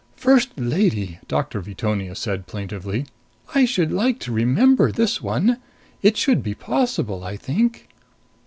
[0.15, 3.05] First Lady," Doctor Veetonia said plaintively,
[3.53, 5.59] "I should like to remember this one!
[6.01, 7.87] It should be possible, I think."